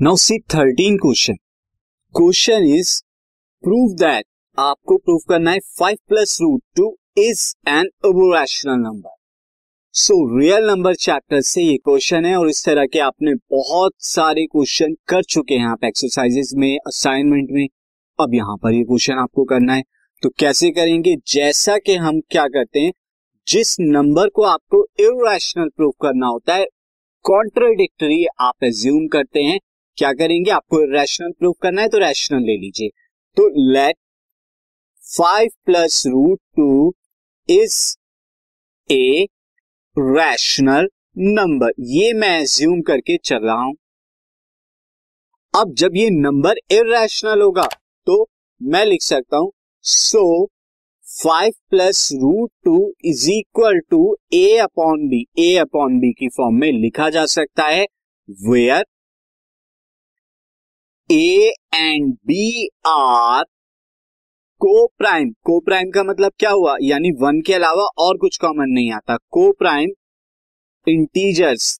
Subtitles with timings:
[0.00, 1.34] Now C thirteen question
[2.14, 2.90] question is
[3.64, 4.24] prove that
[4.58, 6.86] आपको prove करना है five plus root two
[7.18, 7.42] is
[8.06, 9.14] irrational number
[9.94, 14.46] so real number chapter से ये question है और इस तरह के आपने बहुत सारे
[14.46, 17.66] क्वेश्चन कर चुके हैं आप एक्सरसाइजेस में असाइनमेंट में।
[18.18, 19.82] अब यहाँ पर ये क्वेश्चन आपको करना है।
[20.22, 21.16] तो कैसे करेंगे?
[21.26, 22.92] जैसा कि हम क्या करते हैं,
[23.46, 26.66] जिस नंबर को आपको इरेशनल प्रूव करना होता है
[27.24, 29.58] कॉन्ट्रोडिक्टरी आप एज्यूम करते हैं।
[29.98, 30.50] क्या करेंगे?
[30.50, 32.88] आपको रैशनल प्रूफ करना है तो रैशनल ले लीजिए।
[33.36, 33.96] तो let
[35.04, 36.94] five plus root two
[37.48, 37.78] is
[38.90, 39.26] a
[39.96, 43.74] rational number ये मैं एज्यूम करके चल रहा हूँ।
[45.54, 47.66] अब जब ये नंबर इरेशनल होगा
[48.06, 48.26] तो
[48.60, 49.50] मैं लिख सकता हूँ
[49.84, 50.24] so
[51.06, 56.54] five plus root two is equal to a upon b a upon b की फॉर्म
[56.60, 57.86] में लिखा जा सकता है।
[58.46, 58.84] Where
[61.72, 63.44] and b are
[64.98, 66.76] coprime coprime का मतलब क्या हुआ?
[66.82, 69.90] यानी वन के अलावा और कुछ कॉमन नहीं आता। को प्राइम
[70.86, 71.78] इंटीजर्स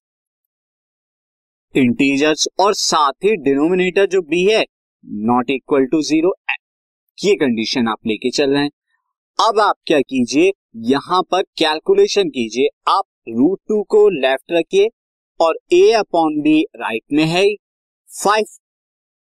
[1.75, 4.65] इंटीजर्स और साथ ही डिनोमिनेटर जो बी है
[5.27, 6.35] नॉट इक्वल टू ज़ीरो
[7.19, 8.71] ये कंडीशन आप लेके चल रहे हैं।
[9.39, 10.53] अब आप क्या कीजिए?
[10.89, 14.89] यहाँ पर कैलकुलेशन कीजिए। आप रूट टू को लेफ़्ट रखिए
[15.41, 17.45] और ए अपॉन बी राइट में है
[18.11, 18.45] फाइव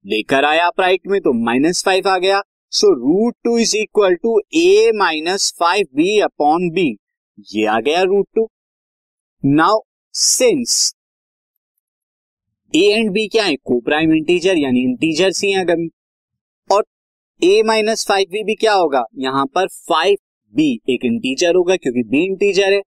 [0.05, 2.41] लेकर आया आप राइट में तो माइनस फाइव आ गया।
[2.73, 6.87] So root two is equal to a minus five b upon b
[7.49, 8.49] ये आ गया root two
[9.43, 9.79] now
[10.15, 10.95] since
[12.75, 13.55] a and b क्या है?
[13.57, 15.87] को प्राइम इंटीजर यानी इंटीजर हैं अगर।
[16.71, 16.85] और
[17.43, 19.05] ए माइनस फाइव बी भी क्या होगा?
[19.19, 20.17] यहाँ पर फाइव
[20.55, 22.81] बी एक इंटीजर होगा क्योंकि बी इंटीजर है।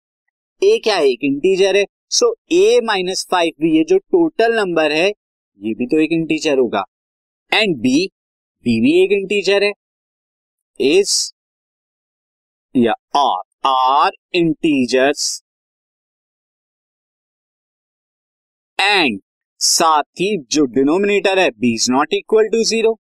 [0.62, 1.08] ए क्या है?
[1.08, 5.86] एक इंटीजर है। So a minus five b ये जो टोटल नंबर है, ये भी
[5.86, 6.84] तो एक इंटीजर होगा।
[7.52, 8.06] एंड बी
[8.64, 9.72] बी भी एक इंटीजर है।
[10.80, 11.14] इज़
[12.74, 15.24] या आर आर इंटीजर्स
[18.78, 19.20] एंड
[19.60, 22.98] साथ ही जो डिनोमिनेटर है b is not equal to zero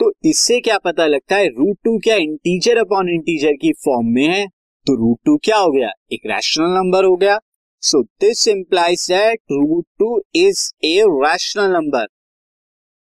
[0.00, 4.26] तो इससे क्या पता लगता है रूट टू क्या इंटीजर अपॉन इंटीजर की फॉर्म में
[4.28, 4.46] है?
[4.46, 5.90] तो रूट टू क्या हो गया?
[6.12, 7.38] एक रैशनल नंबर हो गया।
[7.82, 12.06] So this implies that root two is a rational number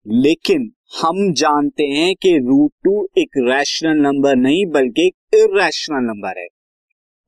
[0.07, 0.69] लेकिन
[1.01, 6.45] हम जानते हैं कि रूट टू एक रैशनल नंबर नहीं, बल्कि एक इरेशनल नंबर है।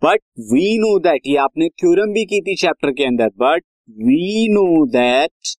[0.02, 3.64] बट वी नो दैट ये आपने थ्योरम भी की थी चैप्टर के अंदर but
[4.00, 5.56] we know that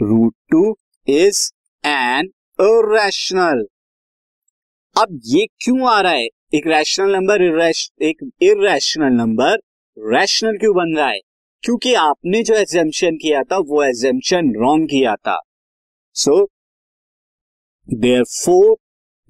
[0.00, 0.64] root two
[1.08, 1.50] is
[1.84, 2.30] an
[2.60, 3.66] irrational
[4.96, 6.26] अब ये क्यों आ रहा है?
[6.54, 7.42] एक रैशनल नंबर
[8.02, 9.58] एक इरेशनल नंबर
[9.96, 11.20] रैशनल क्यों बन रहा है?
[11.64, 15.38] क्योंकि आपने जो एग्जेम्पन किया था, वो एग्जेम्पन रॉन्ग किया था।
[16.16, 16.44] So
[18.24, 18.76] therefore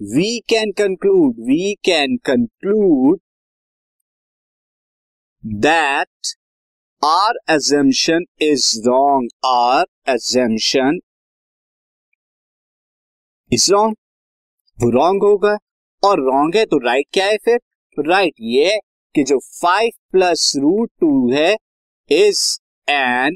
[0.01, 3.19] we can conclude we can conclude
[5.43, 6.33] that
[7.01, 10.99] our assumption is wrong our assumption
[13.51, 13.95] is wrong
[14.77, 15.55] वो रॉन्ग होगा
[16.03, 17.59] और रॉन्ग है तो राइट क्या है फिर?
[17.97, 18.77] राइट ये
[19.15, 21.55] कि जो फाइव प्लस रूट टू है
[22.11, 22.59] इज़
[22.89, 23.35] एन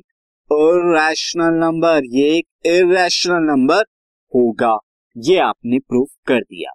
[0.51, 3.81] इरेशनल नंबर ये एक इरेशनल नंबर
[4.33, 4.77] होगा।
[5.17, 6.71] ये आपने प्रूफ कर दिया।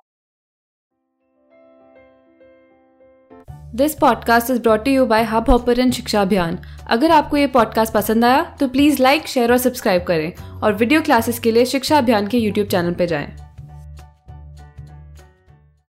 [3.75, 6.59] This podcast is brought you by Hubhopper शिक्षा अभियान
[6.91, 11.03] अगर आपको ये पॉडकास्ट पसंद आया तो प्लीज़ लाइक शेयर और सब्सक्राइब करें। और वीडियो
[11.03, 13.48] क्लासेस के लिए शिक्षा अभियान के यूट्यूब चैनल पर जाएँ।